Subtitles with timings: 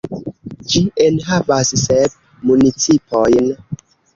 [0.71, 2.17] Ĝi enhavas sep
[2.53, 3.55] municipojn.